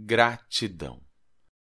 Gratidão. 0.00 1.00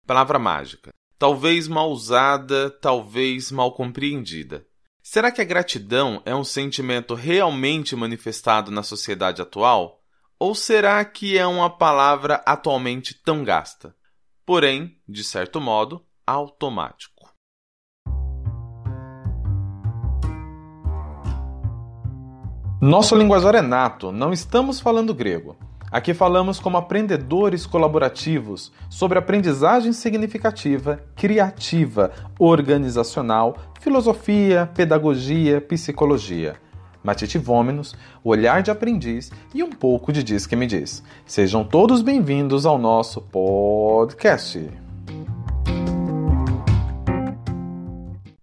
Palavra 0.05 0.41
mágica. 0.41 0.93
Talvez 1.17 1.69
mal 1.69 1.89
usada, 1.93 2.69
talvez 2.69 3.53
mal 3.53 3.73
compreendida. 3.73 4.67
Será 5.01 5.31
que 5.31 5.41
a 5.41 5.45
gratidão 5.45 6.21
é 6.27 6.35
um 6.35 6.43
sentimento 6.43 7.15
realmente 7.15 7.95
manifestado 7.95 8.73
na 8.73 8.83
sociedade 8.83 9.41
atual? 9.41 10.01
Ou 10.37 10.53
será 10.53 11.05
que 11.05 11.39
é 11.39 11.47
uma 11.47 11.71
palavra 11.71 12.43
atualmente 12.45 13.15
tão 13.15 13.45
gasta? 13.45 13.95
Porém, 14.45 15.01
de 15.09 15.23
certo 15.23 15.61
modo, 15.61 16.05
automático. 16.27 17.33
Nosso 22.83 23.15
linguajar 23.15 23.55
é 23.55 23.63
nato, 23.63 24.11
não 24.11 24.33
estamos 24.33 24.81
falando 24.81 25.15
grego. 25.15 25.57
Aqui 25.95 26.13
falamos 26.13 26.59
como 26.59 26.77
aprendedores 26.77 27.67
colaborativos 27.67 28.73
sobre 28.91 29.17
aprendizagem 29.17 29.93
significativa, 29.93 31.05
criativa, 31.15 32.11
organizacional, 32.37 33.57
filosofia, 33.81 34.69
pedagogia, 34.75 35.61
psicologia. 35.61 36.57
Matite 37.01 37.39
Vômenos, 37.39 37.95
olhar 38.25 38.61
de 38.61 38.73
aprendiz 38.73 39.31
e 39.55 39.63
um 39.63 39.71
pouco 39.71 40.13
de 40.13 40.25
Diz 40.25 40.49
que 40.49 40.57
me 40.57 40.67
diz. 40.67 41.01
Sejam 41.25 41.63
todos 41.63 42.03
bem-vindos 42.03 42.67
ao 42.67 42.77
nosso 42.77 43.21
podcast. 43.21 44.69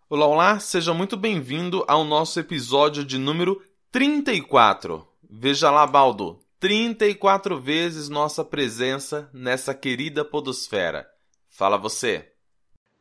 Olá, 0.10 0.26
olá, 0.26 0.58
seja 0.58 0.94
muito 0.94 1.18
bem-vindo 1.18 1.84
ao 1.86 2.06
nosso 2.06 2.40
episódio 2.40 3.04
de 3.04 3.18
número 3.18 3.62
34. 3.92 5.06
Veja 5.30 5.70
lá, 5.70 5.86
Baldo, 5.86 6.41
34 6.62 7.60
vezes 7.60 8.08
nossa 8.08 8.46
presença 8.46 9.28
nessa 9.34 9.74
querida 9.74 10.24
podosfera. 10.24 11.08
Fala 11.50 11.76
você. 11.76 12.28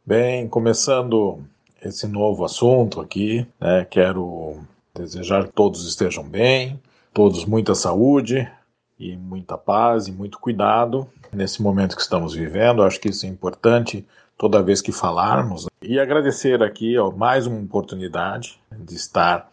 Bem, 0.05 0.48
começando 0.48 1.45
esse 1.83 2.07
novo 2.07 2.43
assunto 2.43 3.03
aqui, 3.03 3.47
né, 3.61 3.84
quero 3.91 4.61
desejar 4.95 5.45
que 5.45 5.53
todos 5.53 5.87
estejam 5.87 6.27
bem, 6.27 6.81
todos 7.12 7.45
muita 7.45 7.75
saúde 7.75 8.51
e 8.99 9.15
muita 9.15 9.59
paz 9.59 10.09
e 10.09 10.12
muito 10.12 10.39
cuidado 10.39 11.06
nesse 11.31 11.61
momento 11.61 11.97
que 11.97 12.03
estamos 12.03 12.33
vivendo. 12.33 12.83
Acho 12.83 12.99
que 12.99 13.11
isso 13.11 13.27
é 13.27 13.29
importante 13.29 14.09
toda 14.39 14.62
vez 14.62 14.81
que 14.81 14.91
falarmos. 14.91 15.67
E 15.83 16.01
agradecer 16.01 16.62
aqui 16.62 16.97
ó, 16.97 17.11
mais 17.11 17.47
uma 17.47 17.61
oportunidade 17.61 18.59
de 18.73 18.95
estar 18.95 19.51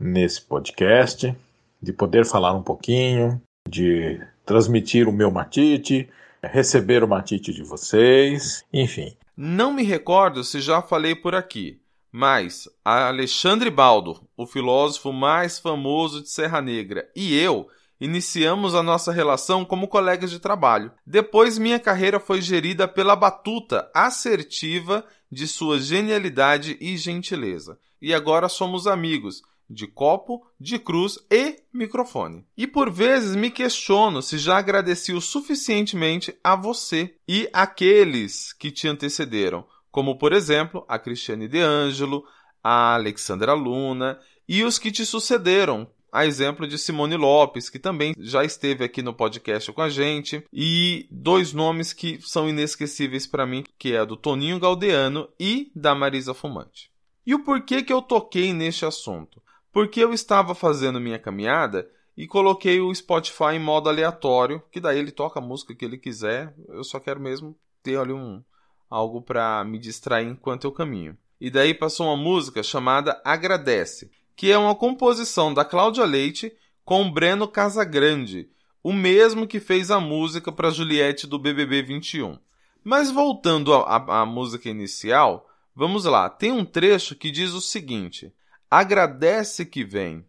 nesse 0.00 0.40
podcast 0.40 1.36
de 1.82 1.92
poder 1.92 2.24
falar 2.24 2.54
um 2.54 2.62
pouquinho, 2.62 3.42
de 3.68 4.20
transmitir 4.44 5.08
o 5.08 5.12
meu 5.12 5.30
matite, 5.30 6.08
receber 6.42 7.02
o 7.02 7.08
matite 7.08 7.52
de 7.52 7.62
vocês, 7.62 8.64
enfim. 8.72 9.16
Não 9.36 9.72
me 9.72 9.82
recordo 9.82 10.44
se 10.44 10.60
já 10.60 10.82
falei 10.82 11.14
por 11.14 11.34
aqui, 11.34 11.80
mas 12.10 12.68
Alexandre 12.84 13.70
Baldo, 13.70 14.20
o 14.36 14.46
filósofo 14.46 15.12
mais 15.12 15.58
famoso 15.58 16.22
de 16.22 16.28
Serra 16.28 16.60
Negra, 16.60 17.08
e 17.16 17.38
eu 17.38 17.68
iniciamos 17.98 18.74
a 18.74 18.82
nossa 18.82 19.12
relação 19.12 19.64
como 19.64 19.86
colegas 19.86 20.30
de 20.30 20.40
trabalho. 20.40 20.90
Depois, 21.06 21.56
minha 21.56 21.78
carreira 21.78 22.18
foi 22.18 22.42
gerida 22.42 22.88
pela 22.88 23.14
batuta 23.14 23.88
assertiva 23.94 25.04
de 25.30 25.46
sua 25.46 25.78
genialidade 25.78 26.76
e 26.80 26.96
gentileza. 26.96 27.78
E 28.00 28.12
agora 28.12 28.48
somos 28.48 28.88
amigos, 28.88 29.42
de 29.72 29.86
copo, 29.86 30.46
de 30.60 30.78
cruz 30.78 31.18
e 31.30 31.62
microfone. 31.72 32.44
E 32.56 32.66
por 32.66 32.90
vezes 32.90 33.34
me 33.34 33.50
questiono 33.50 34.22
se 34.22 34.38
já 34.38 34.58
agradeci 34.58 35.12
o 35.12 35.20
suficientemente 35.20 36.34
a 36.44 36.54
você 36.54 37.14
e 37.26 37.48
aqueles 37.52 38.52
que 38.52 38.70
te 38.70 38.86
antecederam, 38.86 39.66
como 39.90 40.18
por 40.18 40.32
exemplo 40.32 40.84
a 40.88 40.98
Cristiane 40.98 41.48
De 41.48 41.58
Angelo, 41.58 42.24
a 42.62 42.94
Alexandra 42.94 43.54
Luna 43.54 44.18
e 44.48 44.62
os 44.62 44.78
que 44.78 44.92
te 44.92 45.04
sucederam, 45.04 45.88
a 46.12 46.26
exemplo 46.26 46.68
de 46.68 46.76
Simone 46.76 47.16
Lopes, 47.16 47.70
que 47.70 47.78
também 47.78 48.14
já 48.18 48.44
esteve 48.44 48.84
aqui 48.84 49.00
no 49.00 49.14
podcast 49.14 49.72
com 49.72 49.80
a 49.80 49.88
gente, 49.88 50.44
e 50.52 51.08
dois 51.10 51.54
nomes 51.54 51.94
que 51.94 52.20
são 52.20 52.46
inesquecíveis 52.46 53.26
para 53.26 53.46
mim, 53.46 53.64
que 53.78 53.94
é 53.94 54.04
do 54.04 54.14
Toninho 54.14 54.60
Galdeano 54.60 55.26
e 55.40 55.72
da 55.74 55.94
Marisa 55.94 56.34
Fumante. 56.34 56.90
E 57.26 57.34
o 57.34 57.42
porquê 57.42 57.82
que 57.82 57.92
eu 57.92 58.02
toquei 58.02 58.52
neste 58.52 58.84
assunto? 58.84 59.40
Porque 59.72 60.00
eu 60.00 60.12
estava 60.12 60.54
fazendo 60.54 61.00
minha 61.00 61.18
caminhada 61.18 61.88
e 62.16 62.26
coloquei 62.26 62.80
o 62.80 62.94
Spotify 62.94 63.54
em 63.54 63.58
modo 63.58 63.88
aleatório, 63.88 64.62
que 64.70 64.78
daí 64.78 64.98
ele 64.98 65.10
toca 65.10 65.40
a 65.40 65.42
música 65.42 65.74
que 65.74 65.84
ele 65.84 65.96
quiser. 65.96 66.54
Eu 66.68 66.84
só 66.84 67.00
quero 67.00 67.18
mesmo 67.18 67.56
ter 67.82 67.98
ali 67.98 68.12
um 68.12 68.42
algo 68.90 69.22
para 69.22 69.64
me 69.64 69.78
distrair 69.78 70.28
enquanto 70.28 70.64
eu 70.64 70.72
caminho. 70.72 71.16
E 71.40 71.50
daí 71.50 71.72
passou 71.72 72.06
uma 72.06 72.16
música 72.16 72.62
chamada 72.62 73.20
Agradece, 73.24 74.10
que 74.36 74.52
é 74.52 74.58
uma 74.58 74.74
composição 74.74 75.52
da 75.52 75.64
Cláudia 75.64 76.04
Leite 76.04 76.52
com 76.84 77.10
Breno 77.10 77.48
Casagrande, 77.48 78.50
o 78.82 78.92
mesmo 78.92 79.46
que 79.46 79.58
fez 79.58 79.90
a 79.90 79.98
música 79.98 80.52
para 80.52 80.70
Juliette 80.70 81.26
do 81.26 81.38
BBB 81.38 81.82
21. 81.82 82.38
Mas 82.84 83.10
voltando 83.10 83.72
à 83.72 84.26
música 84.26 84.68
inicial, 84.68 85.48
vamos 85.74 86.04
lá. 86.04 86.28
Tem 86.28 86.52
um 86.52 86.64
trecho 86.64 87.14
que 87.14 87.30
diz 87.30 87.52
o 87.52 87.60
seguinte: 87.60 88.32
agradece 88.72 89.66
que 89.66 89.84
vem. 89.84 90.24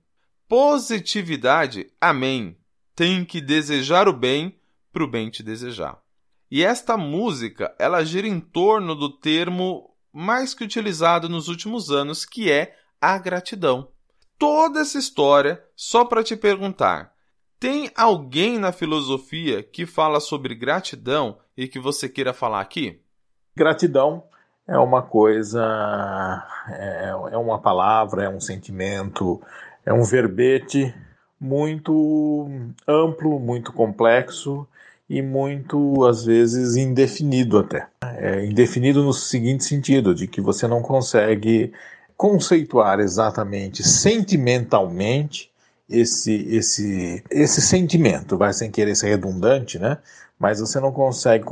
Positividade, 0.49 1.89
amém. 2.01 2.57
Tem 2.93 3.23
que 3.23 3.39
desejar 3.39 4.09
o 4.09 4.11
bem 4.11 4.59
para 4.91 5.05
o 5.05 5.07
bem 5.07 5.29
te 5.29 5.41
desejar. 5.41 5.97
E 6.51 6.61
esta 6.61 6.97
música, 6.97 7.73
ela 7.79 8.03
gira 8.03 8.27
em 8.27 8.41
torno 8.41 8.95
do 8.95 9.17
termo 9.17 9.95
mais 10.11 10.53
que 10.53 10.65
utilizado 10.65 11.29
nos 11.29 11.47
últimos 11.47 11.89
anos, 11.89 12.25
que 12.25 12.51
é 12.51 12.75
a 12.99 13.17
gratidão. 13.17 13.87
Toda 14.37 14.81
essa 14.81 14.99
história 14.99 15.63
só 15.73 16.03
para 16.03 16.21
te 16.21 16.35
perguntar: 16.35 17.13
tem 17.57 17.89
alguém 17.95 18.59
na 18.59 18.73
filosofia 18.73 19.63
que 19.63 19.85
fala 19.85 20.19
sobre 20.19 20.53
gratidão 20.53 21.39
e 21.55 21.65
que 21.65 21.79
você 21.79 22.09
queira 22.09 22.33
falar 22.33 22.59
aqui? 22.59 23.01
Gratidão 23.55 24.27
é 24.67 24.77
uma 24.77 25.01
coisa, 25.01 25.61
é, 26.69 27.09
é 27.31 27.37
uma 27.37 27.59
palavra, 27.59 28.23
é 28.23 28.29
um 28.29 28.39
sentimento, 28.39 29.41
é 29.85 29.93
um 29.93 30.03
verbete 30.03 30.93
muito 31.39 32.49
amplo, 32.87 33.39
muito 33.39 33.73
complexo 33.73 34.65
e 35.09 35.21
muito, 35.21 36.05
às 36.05 36.23
vezes, 36.25 36.75
indefinido 36.77 37.59
até. 37.59 37.87
É 38.01 38.45
indefinido 38.45 39.03
no 39.03 39.13
seguinte 39.13 39.65
sentido, 39.65 40.15
de 40.15 40.27
que 40.27 40.39
você 40.39 40.67
não 40.67 40.81
consegue 40.81 41.73
conceituar 42.15 42.99
exatamente, 42.99 43.83
sentimentalmente, 43.83 45.51
esse, 45.89 46.47
esse, 46.47 47.23
esse 47.29 47.61
sentimento, 47.61 48.37
vai 48.37 48.53
sem 48.53 48.71
querer 48.71 48.95
ser 48.95 49.09
redundante, 49.09 49.77
né? 49.77 49.97
Mas 50.39 50.59
você 50.59 50.79
não 50.79 50.91
consegue 50.91 51.45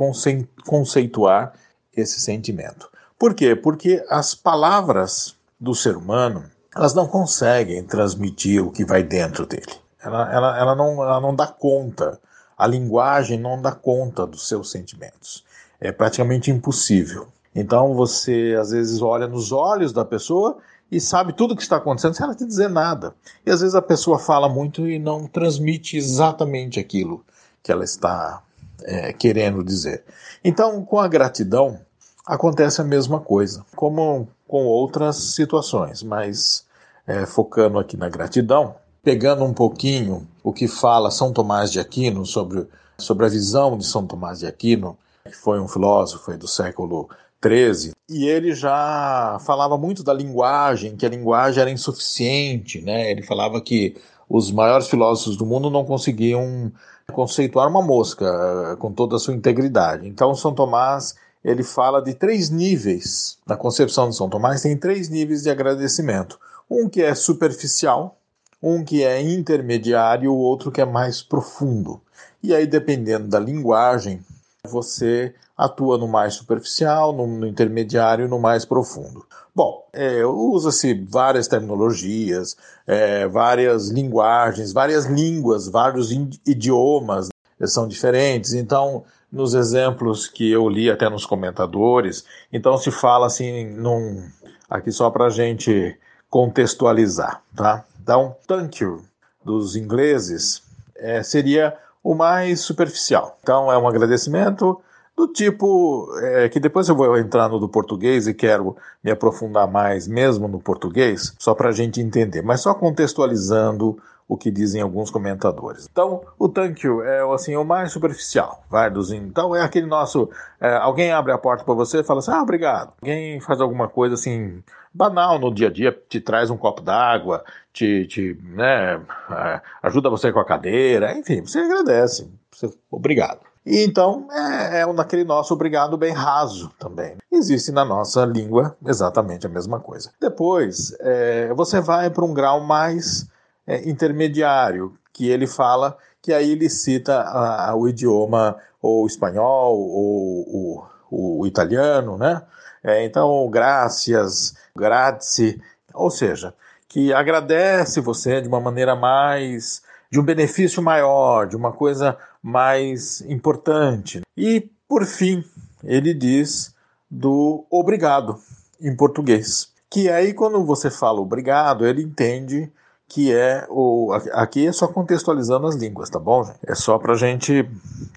conceituar 0.64 1.52
esse 1.94 2.18
sentimento. 2.18 2.90
Por 3.22 3.34
quê? 3.34 3.54
Porque 3.54 4.04
as 4.08 4.34
palavras 4.34 5.36
do 5.60 5.76
ser 5.76 5.96
humano 5.96 6.42
elas 6.74 6.92
não 6.92 7.06
conseguem 7.06 7.84
transmitir 7.84 8.60
o 8.66 8.72
que 8.72 8.84
vai 8.84 9.04
dentro 9.04 9.46
dele. 9.46 9.72
Ela, 10.02 10.34
ela, 10.34 10.58
ela, 10.58 10.74
não, 10.74 11.00
ela 11.00 11.20
não 11.20 11.32
dá 11.32 11.46
conta, 11.46 12.18
a 12.58 12.66
linguagem 12.66 13.38
não 13.38 13.62
dá 13.62 13.70
conta 13.70 14.26
dos 14.26 14.48
seus 14.48 14.72
sentimentos. 14.72 15.44
É 15.80 15.92
praticamente 15.92 16.50
impossível. 16.50 17.28
Então 17.54 17.94
você 17.94 18.56
às 18.60 18.72
vezes 18.72 19.00
olha 19.00 19.28
nos 19.28 19.52
olhos 19.52 19.92
da 19.92 20.04
pessoa 20.04 20.58
e 20.90 21.00
sabe 21.00 21.32
tudo 21.32 21.54
o 21.54 21.56
que 21.56 21.62
está 21.62 21.76
acontecendo 21.76 22.14
sem 22.14 22.24
ela 22.24 22.34
te 22.34 22.44
dizer 22.44 22.70
nada. 22.70 23.14
E 23.46 23.52
às 23.52 23.60
vezes 23.60 23.76
a 23.76 23.82
pessoa 23.82 24.18
fala 24.18 24.48
muito 24.48 24.84
e 24.88 24.98
não 24.98 25.28
transmite 25.28 25.96
exatamente 25.96 26.80
aquilo 26.80 27.24
que 27.62 27.70
ela 27.70 27.84
está 27.84 28.42
é, 28.82 29.12
querendo 29.12 29.62
dizer. 29.62 30.02
Então, 30.42 30.84
com 30.84 30.98
a 30.98 31.06
gratidão, 31.06 31.78
acontece 32.26 32.80
a 32.80 32.84
mesma 32.84 33.20
coisa, 33.20 33.64
como 33.74 34.28
com 34.46 34.64
outras 34.66 35.16
situações, 35.34 36.02
mas 36.02 36.66
é, 37.06 37.26
focando 37.26 37.78
aqui 37.78 37.96
na 37.96 38.08
gratidão, 38.08 38.74
pegando 39.02 39.44
um 39.44 39.52
pouquinho 39.52 40.26
o 40.42 40.52
que 40.52 40.68
fala 40.68 41.10
São 41.10 41.32
Tomás 41.32 41.72
de 41.72 41.80
Aquino 41.80 42.24
sobre, 42.24 42.66
sobre 42.98 43.26
a 43.26 43.28
visão 43.28 43.76
de 43.76 43.86
São 43.86 44.06
Tomás 44.06 44.40
de 44.40 44.46
Aquino, 44.46 44.96
que 45.24 45.36
foi 45.36 45.60
um 45.60 45.68
filósofo 45.68 46.36
do 46.36 46.46
século 46.46 47.08
XIII, 47.44 47.92
e 48.08 48.26
ele 48.26 48.54
já 48.54 49.38
falava 49.40 49.78
muito 49.78 50.04
da 50.04 50.12
linguagem, 50.12 50.96
que 50.96 51.06
a 51.06 51.08
linguagem 51.08 51.60
era 51.60 51.70
insuficiente, 51.70 52.80
né? 52.82 53.10
Ele 53.10 53.22
falava 53.22 53.60
que 53.60 53.96
os 54.28 54.52
maiores 54.52 54.88
filósofos 54.88 55.36
do 55.36 55.46
mundo 55.46 55.70
não 55.70 55.84
conseguiam 55.84 56.70
conceituar 57.12 57.68
uma 57.68 57.82
mosca 57.82 58.24
eh, 58.24 58.76
com 58.76 58.92
toda 58.92 59.16
a 59.16 59.18
sua 59.18 59.34
integridade. 59.34 60.06
Então, 60.06 60.34
São 60.34 60.54
Tomás 60.54 61.14
ele 61.44 61.62
fala 61.62 62.00
de 62.00 62.14
três 62.14 62.50
níveis. 62.50 63.38
Na 63.46 63.56
concepção 63.56 64.08
de 64.08 64.16
São 64.16 64.28
Tomás, 64.28 64.62
tem 64.62 64.76
três 64.76 65.08
níveis 65.08 65.42
de 65.42 65.50
agradecimento: 65.50 66.38
um 66.70 66.88
que 66.88 67.02
é 67.02 67.14
superficial, 67.14 68.16
um 68.62 68.84
que 68.84 69.02
é 69.02 69.20
intermediário 69.20 70.26
e 70.26 70.28
o 70.28 70.36
outro 70.36 70.70
que 70.70 70.80
é 70.80 70.84
mais 70.84 71.22
profundo. 71.22 72.00
E 72.42 72.54
aí, 72.54 72.66
dependendo 72.66 73.28
da 73.28 73.38
linguagem 73.38 74.24
você 74.64 75.34
atua 75.58 75.98
no 75.98 76.06
mais 76.06 76.34
superficial, 76.34 77.12
no, 77.12 77.46
intermediário, 77.46 78.28
no 78.28 78.38
mais 78.38 78.64
profundo. 78.64 79.26
Bom, 79.54 79.84
é, 79.92 80.24
usa-se 80.24 80.94
várias 80.94 81.48
terminologias, 81.48 82.56
é, 82.86 83.26
várias 83.26 83.88
linguagens, 83.88 84.72
várias 84.72 85.06
línguas, 85.06 85.68
vários 85.68 86.12
idiomas 86.46 87.28
são 87.66 87.88
diferentes. 87.88 88.52
Então, 88.52 89.04
nos 89.32 89.54
exemplos 89.54 90.26
que 90.26 90.50
eu 90.50 90.68
li 90.68 90.90
até 90.90 91.08
nos 91.08 91.24
comentadores, 91.24 92.24
então 92.52 92.76
se 92.76 92.90
fala 92.90 93.26
assim, 93.26 93.64
num, 93.64 94.28
aqui 94.68 94.92
só 94.92 95.10
para 95.10 95.30
gente 95.30 95.98
contextualizar, 96.28 97.42
tá? 97.56 97.84
Então, 98.02 98.36
thank 98.46 98.82
you 98.82 99.02
dos 99.44 99.76
ingleses 99.76 100.62
é, 100.96 101.22
seria 101.22 101.76
o 102.02 102.14
mais 102.14 102.60
superficial. 102.60 103.38
Então, 103.42 103.72
é 103.72 103.78
um 103.78 103.88
agradecimento 103.88 104.80
do 105.16 105.28
tipo 105.28 106.08
é, 106.20 106.48
que 106.48 106.58
depois 106.58 106.88
eu 106.88 106.96
vou 106.96 107.16
entrar 107.18 107.48
no 107.48 107.58
do 107.58 107.68
português 107.68 108.26
e 108.26 108.34
quero 108.34 108.76
me 109.02 109.10
aprofundar 109.10 109.70
mais 109.70 110.08
mesmo 110.08 110.48
no 110.48 110.58
português, 110.58 111.34
só 111.38 111.54
para 111.54 111.68
a 111.68 111.72
gente 111.72 112.00
entender, 112.00 112.42
mas 112.42 112.62
só 112.62 112.74
contextualizando 112.74 113.98
o 114.32 114.36
que 114.36 114.50
dizem 114.50 114.80
alguns 114.80 115.10
comentadores. 115.10 115.86
Então, 115.90 116.22
o 116.38 116.48
thank 116.48 116.86
you 116.86 117.02
é 117.02 117.20
assim, 117.34 117.54
o 117.54 117.64
mais 117.64 117.92
superficial, 117.92 118.64
vai 118.70 118.90
Então, 119.12 119.54
é 119.54 119.62
aquele 119.62 119.86
nosso. 119.86 120.30
É, 120.58 120.74
alguém 120.76 121.12
abre 121.12 121.32
a 121.32 121.38
porta 121.38 121.64
para 121.64 121.74
você 121.74 122.00
e 122.00 122.04
fala 122.04 122.20
assim, 122.20 122.30
ah, 122.32 122.42
obrigado. 122.42 122.94
Alguém 123.02 123.40
faz 123.40 123.60
alguma 123.60 123.88
coisa 123.88 124.14
assim, 124.14 124.62
banal 124.92 125.38
no 125.38 125.52
dia 125.52 125.68
a 125.68 125.70
dia, 125.70 125.96
te 126.08 126.18
traz 126.18 126.48
um 126.48 126.56
copo 126.56 126.80
d'água, 126.80 127.44
te, 127.72 128.06
te 128.06 128.38
né, 128.42 129.02
é, 129.30 129.60
ajuda 129.82 130.08
você 130.08 130.32
com 130.32 130.40
a 130.40 130.46
cadeira, 130.46 131.12
enfim, 131.18 131.42
você 131.42 131.58
agradece. 131.58 132.30
Você, 132.50 132.72
obrigado. 132.90 133.51
E 133.64 133.84
então 133.84 134.26
é, 134.30 134.80
é 134.80 134.92
naquele 134.92 135.24
nosso 135.24 135.54
obrigado 135.54 135.96
bem 135.96 136.12
raso 136.12 136.70
também. 136.78 137.16
Existe 137.30 137.70
na 137.70 137.84
nossa 137.84 138.24
língua 138.24 138.76
exatamente 138.84 139.46
a 139.46 139.50
mesma 139.50 139.78
coisa. 139.78 140.10
Depois, 140.20 140.94
é, 141.00 141.52
você 141.54 141.80
vai 141.80 142.10
para 142.10 142.24
um 142.24 142.34
grau 142.34 142.60
mais 142.60 143.26
é, 143.66 143.88
intermediário, 143.88 144.94
que 145.12 145.28
ele 145.28 145.46
fala 145.46 145.96
que 146.20 146.32
aí 146.32 146.52
ele 146.52 146.68
cita 146.70 147.20
a, 147.20 147.74
o 147.74 147.88
idioma 147.88 148.56
ou 148.80 149.06
espanhol 149.06 149.76
ou 149.78 150.86
o 151.10 151.46
italiano, 151.46 152.16
né? 152.16 152.42
É, 152.82 153.04
então, 153.04 153.48
gracias, 153.50 154.54
grazie, 154.74 155.60
ou 155.92 156.10
seja, 156.10 156.54
que 156.88 157.12
agradece 157.12 158.00
você 158.00 158.40
de 158.40 158.48
uma 158.48 158.60
maneira 158.60 158.96
mais 158.96 159.82
de 160.12 160.20
um 160.20 160.22
benefício 160.22 160.82
maior, 160.82 161.46
de 161.46 161.56
uma 161.56 161.72
coisa 161.72 162.18
mais 162.42 163.22
importante. 163.22 164.20
E, 164.36 164.68
por 164.86 165.06
fim, 165.06 165.42
ele 165.82 166.12
diz 166.12 166.74
do 167.10 167.64
obrigado 167.70 168.38
em 168.78 168.94
português. 168.94 169.72
Que 169.88 170.10
aí, 170.10 170.34
quando 170.34 170.62
você 170.66 170.90
fala 170.90 171.18
obrigado, 171.18 171.86
ele 171.86 172.02
entende 172.02 172.70
que 173.08 173.32
é 173.32 173.66
o. 173.70 174.12
Aqui 174.32 174.66
é 174.66 174.72
só 174.72 174.86
contextualizando 174.86 175.66
as 175.66 175.76
línguas, 175.76 176.10
tá 176.10 176.18
bom? 176.18 176.42
É 176.66 176.74
só 176.74 176.98
para 176.98 177.14
a 177.14 177.16
gente 177.16 177.66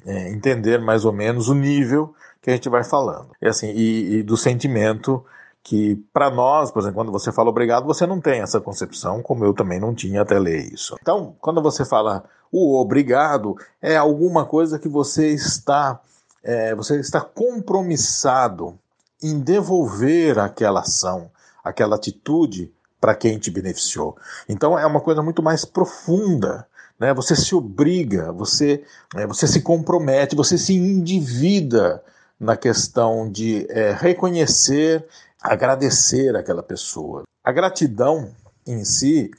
é, 0.05 0.29
entender 0.29 0.81
mais 0.81 1.05
ou 1.05 1.13
menos 1.13 1.47
o 1.47 1.53
nível 1.53 2.13
que 2.41 2.49
a 2.49 2.53
gente 2.53 2.67
vai 2.67 2.83
falando. 2.83 3.29
E, 3.41 3.47
assim, 3.47 3.71
e, 3.71 4.17
e 4.17 4.23
do 4.23 4.35
sentimento 4.35 5.23
que 5.65 5.95
para 6.13 6.29
nós, 6.29 6.69
por 6.69 6.79
exemplo, 6.79 6.97
quando 6.97 7.11
você 7.11 7.31
fala 7.31 7.49
obrigado, 7.49 7.87
você 7.87 8.05
não 8.05 8.21
tem 8.21 8.39
essa 8.39 8.61
concepção, 8.61 9.23
como 9.23 9.43
eu 9.43 9.51
também 9.51 9.79
não 9.79 9.95
tinha 9.95 10.21
até 10.21 10.37
ler 10.37 10.71
isso. 10.71 10.95
Então, 11.01 11.35
quando 11.41 11.59
você 11.59 11.83
fala 11.83 12.23
o 12.51 12.79
obrigado, 12.79 13.57
é 13.81 13.97
alguma 13.97 14.45
coisa 14.45 14.77
que 14.77 14.87
você 14.87 15.29
está 15.29 15.99
é, 16.43 16.75
você 16.75 16.99
está 16.99 17.19
compromissado 17.19 18.77
em 19.23 19.39
devolver 19.39 20.37
aquela 20.37 20.81
ação, 20.81 21.31
aquela 21.63 21.95
atitude 21.95 22.71
para 23.01 23.15
quem 23.15 23.39
te 23.39 23.49
beneficiou. 23.49 24.15
Então 24.47 24.77
é 24.77 24.85
uma 24.85 25.01
coisa 25.01 25.23
muito 25.23 25.41
mais 25.41 25.65
profunda. 25.65 26.67
Né? 26.99 27.11
Você 27.15 27.35
se 27.35 27.55
obriga, 27.55 28.31
você, 28.31 28.83
é, 29.15 29.25
você 29.25 29.47
se 29.47 29.61
compromete, 29.61 30.35
você 30.35 30.59
se 30.59 30.75
endivida 30.75 32.03
na 32.39 32.55
questão 32.55 33.27
de 33.27 33.65
é, 33.69 33.91
reconhecer 33.93 35.03
agradecer 35.45 36.35
aquela 36.35 36.63
pessoa. 36.63 37.23
A 37.43 37.51
gratidão 37.51 38.31
em 38.67 38.83
si 38.83 39.31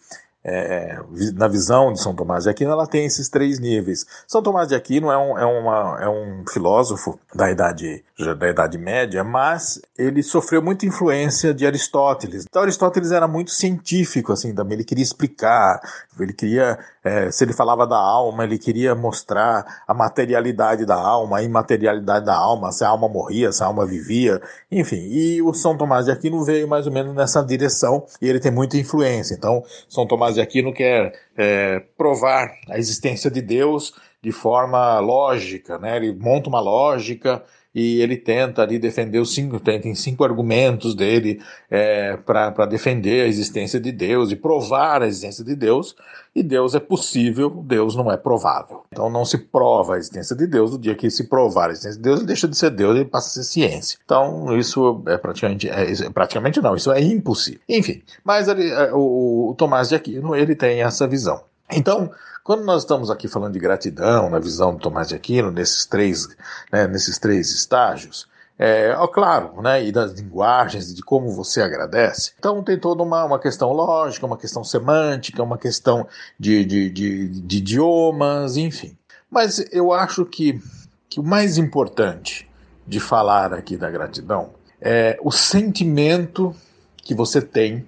é, 0.49 1.01
na 1.35 1.49
visão 1.49 1.93
de 1.93 2.01
São 2.01 2.15
Tomás 2.15 2.45
de 2.45 2.51
Aquino, 2.51 2.71
ela 2.71 2.87
tem 2.87 3.05
esses 3.05 3.29
três 3.29 3.59
níveis. 3.59 4.07
São 4.29 4.41
Tomás 4.41 4.69
de 4.69 4.77
Aquino 4.77 5.11
é 5.11 5.19
um, 5.19 5.37
é 5.37 5.45
uma, 5.45 5.99
é 6.01 6.09
um 6.09 6.45
filósofo 6.49 7.19
da 7.35 7.51
idade, 7.51 8.05
da 8.39 8.49
idade 8.49 8.79
Média, 8.79 9.25
mas 9.25 9.81
ele 9.99 10.23
sofreu 10.23 10.63
muita 10.63 10.87
influência 10.87 11.53
de 11.53 11.67
Aristóteles. 11.67 12.45
Então 12.49 12.63
Aristóteles 12.63 13.11
era 13.11 13.27
muito 13.27 13.51
científico, 13.51 14.33
assim, 14.33 14.55
também 14.55 14.75
ele 14.75 14.85
queria 14.85 15.03
explicar, 15.03 15.81
ele 16.21 16.33
queria, 16.33 16.79
é, 17.07 17.31
se 17.31 17.45
ele 17.45 17.53
falava 17.53 17.87
da 17.87 17.97
alma, 17.97 18.43
ele 18.43 18.59
queria 18.59 18.93
mostrar 18.93 19.85
a 19.87 19.95
materialidade 19.95 20.85
da 20.85 20.97
alma, 20.97 21.39
a 21.39 21.43
imaterialidade 21.43 22.27
da 22.27 22.35
alma, 22.35 22.73
se 22.73 22.85
a 22.85 22.89
alma 22.89 23.09
morria, 23.09 23.53
se 23.53 23.63
a 23.63 23.67
alma 23.67 23.87
vivia, 23.87 24.43
enfim. 24.69 24.97
E 24.97 25.41
o 25.41 25.55
São 25.55 25.79
Tomás 25.79 26.07
de 26.07 26.11
Aquino 26.11 26.43
veio 26.43 26.67
mais 26.67 26.85
ou 26.85 26.93
menos 26.93 27.15
nessa 27.15 27.45
direção 27.45 28.05
e 28.21 28.29
ele 28.29 28.41
tem 28.41 28.51
muita 28.51 28.77
influência. 28.77 29.35
Então, 29.35 29.63
São 29.89 30.05
Tomás 30.05 30.35
de 30.35 30.41
Aquino 30.41 30.75
quer 30.75 31.13
é, 31.39 31.81
provar 31.97 32.51
a 32.69 32.77
existência 32.77 33.31
de 33.31 33.41
Deus 33.41 33.95
de 34.21 34.33
forma 34.33 34.99
lógica, 34.99 35.79
né? 35.79 35.97
Ele 35.97 36.13
monta 36.13 36.49
uma 36.49 36.59
lógica 36.59 37.45
e 37.77 38.01
ele 38.01 38.17
tenta 38.17 38.63
ali 38.63 38.79
defender 38.79 39.19
os 39.19 39.35
cinco, 39.35 39.61
tem, 39.61 39.95
cinco 39.95 40.25
argumentos 40.25 40.95
dele 40.95 41.43
é, 41.71 42.17
para 42.17 42.65
defender 42.65 43.25
a 43.25 43.29
existência 43.29 43.79
de 43.79 43.93
Deus 43.93 44.33
e 44.33 44.37
provar 44.37 45.03
a 45.03 45.07
existência 45.07 45.45
de 45.45 45.55
Deus. 45.55 45.95
E 46.35 46.43
Deus 46.43 46.75
é 46.75 46.81
possível, 46.81 47.51
Deus 47.51 47.95
não 47.95 48.11
é 48.11 48.17
provável. 48.17 48.83
Então 48.91 49.11
não 49.11 49.27
se 49.27 49.37
prova 49.37 49.95
a 49.95 49.99
existência 49.99 50.35
de 50.35 50.47
Deus. 50.47 50.71
No 50.71 50.79
dia 50.79 50.95
que 50.95 51.11
se 51.11 51.25
provar 51.25 51.69
a 51.69 51.73
existência 51.73 51.99
de 51.99 52.03
Deus, 52.03 52.21
ele 52.21 52.27
deixa 52.27 52.49
de 52.49 52.57
ser 52.57 52.71
Deus, 52.71 52.97
ele 52.97 53.05
passa 53.05 53.29
a 53.29 53.43
ser 53.43 53.45
ciência. 53.45 53.99
Então 54.03 54.57
isso 54.57 55.03
é 55.07 55.19
praticamente, 55.19 55.69
é, 55.69 55.93
é 55.93 56.11
praticamente 56.11 56.63
não, 56.63 56.75
isso 56.75 56.91
é 56.91 57.03
impossível. 57.03 57.61
Enfim, 57.69 58.03
mas 58.25 58.49
é, 58.49 58.91
o, 58.95 59.51
o 59.51 59.55
Tomás 59.55 59.91
de 59.91 59.95
Aquino 59.97 60.35
ele 60.35 60.55
tem 60.55 60.83
essa 60.83 61.07
visão. 61.07 61.43
Então, 61.71 62.11
quando 62.47 62.63
nós 62.63 62.83
estamos 62.83 63.11
aqui 63.11 63.27
falando 63.27 63.55
de 63.55 63.59
gratidão, 63.59 64.31
na 64.31 64.39
visão 64.39 64.73
do 64.73 64.79
Tomás 64.79 65.09
de 65.09 65.17
Aquino, 65.17 65.51
nesses 65.51 65.85
três, 65.85 66.29
né, 66.73 66.87
nesses 66.87 67.19
três 67.19 67.51
estágios, 67.51 68.29
é, 68.57 68.95
ó, 68.97 69.09
claro, 69.09 69.61
né, 69.61 69.85
e 69.85 69.91
das 69.91 70.13
linguagens, 70.13 70.95
de 70.95 71.03
como 71.03 71.33
você 71.33 71.61
agradece. 71.61 72.35
Então 72.39 72.63
tem 72.63 72.79
toda 72.79 73.03
uma, 73.03 73.25
uma 73.25 73.41
questão 73.41 73.73
lógica, 73.73 74.25
uma 74.25 74.37
questão 74.37 74.63
semântica, 74.63 75.43
uma 75.43 75.59
questão 75.59 76.07
de, 76.39 76.65
de, 76.65 76.89
de, 76.89 77.29
de 77.29 77.57
idiomas, 77.59 78.57
enfim. 78.57 78.97
Mas 79.29 79.59
eu 79.73 79.93
acho 79.93 80.25
que, 80.25 80.63
que 81.09 81.19
o 81.19 81.25
mais 81.25 81.59
importante 81.59 82.49
de 82.87 83.01
falar 83.01 83.53
aqui 83.53 83.77
da 83.77 83.91
gratidão 83.91 84.51
é 84.81 85.19
o 85.21 85.33
sentimento 85.33 86.55
que 86.99 87.13
você 87.13 87.43
tem 87.43 87.85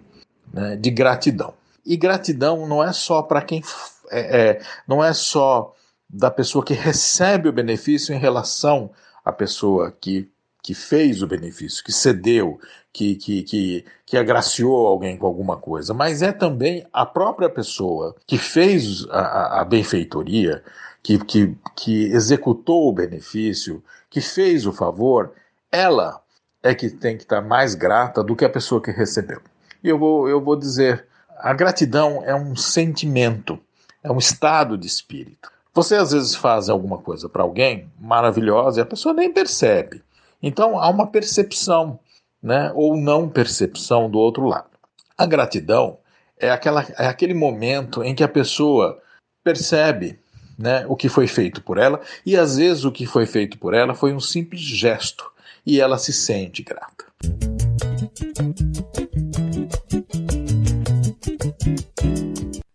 né, 0.53 0.75
de 0.75 0.91
gratidão. 0.91 1.55
E 1.87 1.97
gratidão 1.97 2.67
não 2.67 2.83
é 2.83 2.93
só 2.93 3.23
para 3.23 3.41
quem 3.41 3.63
é, 4.11 4.41
é, 4.51 4.61
não 4.87 5.03
é 5.03 5.13
só 5.13 5.75
da 6.09 6.31
pessoa 6.31 6.65
que 6.65 6.75
recebe 6.75 7.49
o 7.49 7.53
benefício 7.53 8.15
em 8.15 8.19
relação 8.19 8.91
à 9.25 9.31
pessoa 9.31 9.93
que, 10.01 10.31
que 10.63 10.75
fez 10.75 11.23
o 11.23 11.27
benefício, 11.27 11.85
que 11.85 11.93
cedeu, 11.93 12.59
que, 12.93 13.15
que, 13.17 13.43
que, 13.43 13.85
que 14.07 14.17
agraciou 14.17 14.87
alguém 14.87 15.17
com 15.17 15.27
alguma 15.27 15.57
coisa, 15.57 15.93
mas 15.93 16.23
é 16.23 16.33
também 16.33 16.87
a 16.93 17.05
própria 17.05 17.49
pessoa 17.49 18.17
que 18.27 18.39
fez 18.39 19.07
a, 19.11 19.61
a 19.61 19.65
benfeitoria, 19.65 20.63
que, 21.03 21.19
que, 21.19 21.57
que 21.77 22.05
executou 22.07 22.89
o 22.89 22.93
benefício, 22.93 23.83
que 24.11 24.21
fez 24.21 24.67
o 24.67 24.73
favor, 24.73 25.33
ela 25.71 26.21
é 26.63 26.75
que 26.75 26.91
tem 26.91 27.17
que 27.17 27.23
estar 27.23 27.41
mais 27.41 27.75
grata 27.75 28.23
do 28.23 28.35
que 28.35 28.45
a 28.45 28.51
pessoa 28.51 28.83
que 28.83 28.91
recebeu. 28.91 29.41
E 29.83 29.89
eu 29.89 29.99
vou, 29.99 30.29
eu 30.29 30.41
vou 30.41 30.57
dizer, 30.57 31.07
a 31.39 31.53
gratidão 31.53 32.23
é 32.25 32.35
um 32.35 32.57
sentimento 32.57 33.61
é 34.03 34.11
um 34.11 34.19
estado 34.19 34.77
de 34.77 34.87
espírito. 34.87 35.51
Você 35.75 35.95
às 35.95 36.13
vezes 36.13 36.35
faz 36.35 36.69
alguma 36.69 36.99
coisa 36.99 37.29
para 37.29 37.43
alguém 37.43 37.91
maravilhosa 38.01 38.81
e 38.81 38.83
a 38.83 38.87
pessoa 38.87 39.15
nem 39.15 39.33
percebe. 39.33 40.03
Então 40.43 40.79
há 40.79 40.89
uma 40.89 41.07
percepção, 41.07 41.99
né, 42.43 42.73
ou 42.75 42.97
não 42.97 43.29
percepção 43.29 44.11
do 44.11 44.19
outro 44.19 44.45
lado. 44.45 44.71
A 45.17 45.27
gratidão 45.27 45.99
é, 46.39 46.51
aquela, 46.51 46.83
é 46.97 47.07
aquele 47.07 47.35
momento 47.35 48.03
em 48.03 48.15
que 48.15 48.23
a 48.23 48.29
pessoa 48.29 49.01
percebe 49.45 50.19
né, 50.59 50.85
o 50.89 50.97
que 50.97 51.09
foi 51.09 51.27
feito 51.27 51.63
por 51.63 51.79
ela 51.79 52.01
e 52.25 52.37
às 52.37 52.57
vezes 52.57 52.85
o 52.85 52.93
que 52.93 53.07
foi 53.07 53.27
feito 53.27 53.59
por 53.59 53.75
ela 53.75 53.95
foi 53.95 54.13
um 54.13 54.21
simples 54.21 54.61
gesto 54.61 55.31
e 55.65 55.81
ela 55.81 55.99
se 55.99 56.13
sente 56.13 56.63
grata. 56.63 57.07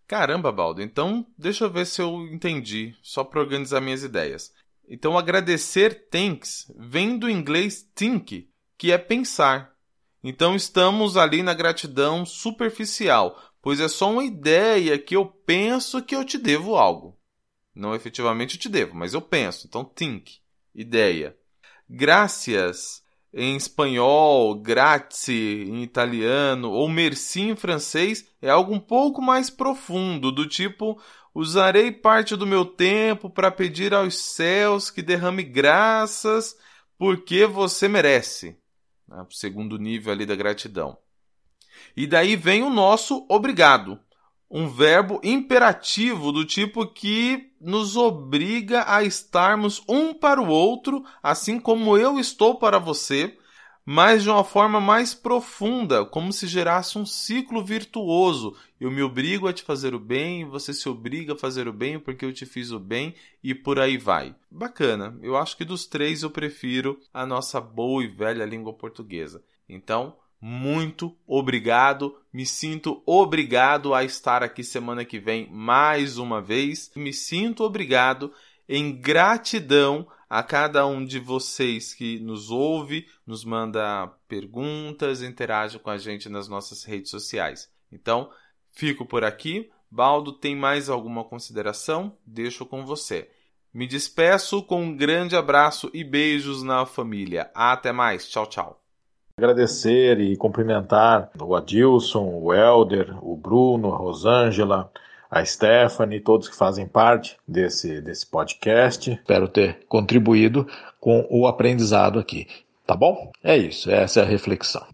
Caramba, 0.07 0.51
Baldo, 0.51 0.81
então 0.81 1.25
deixa 1.37 1.65
eu 1.65 1.71
ver 1.71 1.85
se 1.85 2.01
eu 2.01 2.27
entendi, 2.27 2.95
só 3.01 3.23
para 3.23 3.39
organizar 3.39 3.81
minhas 3.81 4.03
ideias. 4.03 4.53
Então, 4.87 5.17
agradecer 5.17 6.09
thanks 6.09 6.71
vem 6.77 7.17
do 7.17 7.29
inglês 7.29 7.89
think, 7.95 8.49
que 8.77 8.91
é 8.91 8.97
pensar. 8.97 9.73
Então, 10.23 10.55
estamos 10.55 11.17
ali 11.17 11.41
na 11.41 11.53
gratidão 11.53 12.25
superficial, 12.25 13.41
pois 13.61 13.79
é 13.79 13.87
só 13.87 14.11
uma 14.11 14.23
ideia 14.23 14.97
que 14.99 15.15
eu 15.15 15.25
penso 15.25 16.01
que 16.03 16.15
eu 16.15 16.25
te 16.25 16.37
devo 16.37 16.75
algo. 16.75 17.17
Não 17.73 17.95
efetivamente 17.95 18.55
eu 18.55 18.61
te 18.61 18.69
devo, 18.69 18.93
mas 18.93 19.13
eu 19.13 19.21
penso. 19.21 19.67
Então, 19.67 19.83
think, 19.83 20.39
ideia. 20.75 21.35
Gracias 21.89 23.02
em 23.33 23.55
espanhol, 23.55 24.53
grazie 24.55 25.63
em 25.63 25.81
italiano 25.81 26.69
ou 26.69 26.87
merci 26.87 27.41
em 27.41 27.55
francês 27.55 28.27
é 28.41 28.49
algo 28.49 28.73
um 28.73 28.79
pouco 28.79 29.21
mais 29.21 29.49
profundo, 29.49 30.31
do 30.31 30.47
tipo 30.47 31.01
usarei 31.33 31.91
parte 31.91 32.35
do 32.35 32.45
meu 32.45 32.63
tempo 32.63 33.29
para 33.29 33.49
pedir 33.49 33.93
aos 33.93 34.15
céus 34.17 34.91
que 34.91 35.01
derrame 35.01 35.41
graças 35.41 36.55
porque 36.97 37.45
você 37.47 37.87
merece. 37.87 38.55
Né? 39.07 39.25
O 39.27 39.33
segundo 39.33 39.79
nível 39.79 40.13
ali 40.13 40.25
da 40.25 40.35
gratidão. 40.35 40.95
E 41.97 42.05
daí 42.05 42.35
vem 42.35 42.61
o 42.61 42.69
nosso 42.69 43.25
obrigado 43.27 43.99
um 44.55 44.67
verbo 44.67 45.19
imperativo 45.23 46.31
do 46.31 46.45
tipo 46.45 46.85
que 46.85 47.49
nos 47.59 47.97
obriga 47.97 48.85
a 48.87 49.01
estarmos 49.01 49.81
um 49.89 50.13
para 50.13 50.39
o 50.39 50.47
outro, 50.47 51.03
assim 51.23 51.59
como 51.59 51.97
eu 51.97 52.19
estou 52.19 52.59
para 52.59 52.77
você, 52.77 53.35
mas 53.83 54.21
de 54.21 54.29
uma 54.29 54.43
forma 54.43 54.79
mais 54.79 55.11
profunda, 55.15 56.05
como 56.05 56.31
se 56.31 56.45
gerasse 56.45 56.99
um 56.99 57.05
ciclo 57.05 57.65
virtuoso. 57.65 58.55
Eu 58.79 58.91
me 58.91 59.01
obrigo 59.01 59.47
a 59.47 59.53
te 59.53 59.63
fazer 59.63 59.95
o 59.95 59.99
bem, 59.99 60.45
você 60.45 60.71
se 60.71 60.87
obriga 60.87 61.33
a 61.33 61.37
fazer 61.37 61.67
o 61.67 61.73
bem 61.73 61.99
porque 61.99 62.23
eu 62.23 62.31
te 62.31 62.45
fiz 62.45 62.69
o 62.69 62.79
bem 62.79 63.15
e 63.43 63.55
por 63.55 63.79
aí 63.79 63.97
vai. 63.97 64.35
Bacana. 64.51 65.17
Eu 65.23 65.35
acho 65.35 65.57
que 65.57 65.65
dos 65.65 65.87
três 65.87 66.21
eu 66.21 66.29
prefiro 66.29 66.99
a 67.11 67.25
nossa 67.25 67.59
boa 67.59 68.03
e 68.03 68.07
velha 68.07 68.45
língua 68.45 68.71
portuguesa. 68.71 69.43
Então, 69.67 70.15
muito 70.45 71.15
obrigado. 71.25 72.17
Me 72.33 72.45
sinto 72.45 73.01
obrigado 73.05 73.93
a 73.93 74.03
estar 74.03 74.43
aqui 74.43 74.61
semana 74.61 75.05
que 75.05 75.17
vem 75.17 75.49
mais 75.49 76.17
uma 76.17 76.41
vez. 76.41 76.91
Me 76.97 77.13
sinto 77.13 77.63
obrigado 77.63 78.29
em 78.67 78.93
gratidão 78.93 80.05
a 80.29 80.43
cada 80.43 80.85
um 80.85 81.05
de 81.05 81.17
vocês 81.17 81.93
que 81.93 82.19
nos 82.19 82.51
ouve, 82.51 83.07
nos 83.25 83.45
manda 83.45 84.07
perguntas, 84.27 85.21
interage 85.21 85.79
com 85.79 85.89
a 85.89 85.97
gente 85.97 86.27
nas 86.27 86.49
nossas 86.49 86.83
redes 86.83 87.09
sociais. 87.09 87.71
Então, 87.89 88.29
fico 88.69 89.05
por 89.05 89.23
aqui. 89.23 89.71
Baldo, 89.89 90.33
tem 90.33 90.57
mais 90.57 90.89
alguma 90.89 91.23
consideração? 91.23 92.17
Deixo 92.25 92.65
com 92.65 92.85
você. 92.85 93.29
Me 93.73 93.87
despeço 93.87 94.61
com 94.61 94.83
um 94.83 94.97
grande 94.97 95.37
abraço 95.37 95.89
e 95.93 96.03
beijos 96.03 96.63
na 96.63 96.85
família. 96.85 97.49
Até 97.55 97.93
mais. 97.93 98.27
Tchau, 98.27 98.45
tchau. 98.45 98.82
Agradecer 99.35 100.19
e 100.19 100.37
cumprimentar 100.37 101.31
o 101.41 101.55
Adilson, 101.55 102.23
o 102.23 102.53
Helder, 102.53 103.17
o 103.19 103.35
Bruno, 103.35 103.91
a 103.91 103.97
Rosângela, 103.97 104.91
a 105.29 105.43
Stephanie, 105.43 106.19
todos 106.19 106.47
que 106.47 106.55
fazem 106.55 106.87
parte 106.87 107.35
desse, 107.47 107.99
desse 107.99 108.27
podcast. 108.27 109.11
Espero 109.11 109.47
ter 109.47 109.85
contribuído 109.87 110.67
com 110.99 111.25
o 111.31 111.47
aprendizado 111.47 112.19
aqui. 112.19 112.45
Tá 112.85 112.95
bom? 112.95 113.31
É 113.43 113.57
isso, 113.57 113.89
essa 113.89 114.19
é 114.19 114.23
a 114.23 114.27
reflexão. 114.27 114.85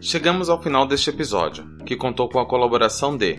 Chegamos 0.00 0.48
ao 0.48 0.60
final 0.60 0.84
deste 0.84 1.10
episódio, 1.10 1.64
que 1.86 1.96
contou 1.96 2.28
com 2.28 2.40
a 2.40 2.46
colaboração 2.46 3.16
de 3.16 3.38